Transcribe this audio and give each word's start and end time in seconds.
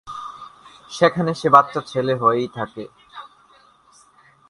সেখানে 0.91 1.31
সে 1.33 1.47
বাচ্চা 1.49 1.79
ছেলে 1.81 2.13
হয়েই 2.15 2.49
থাকে। 2.57 2.83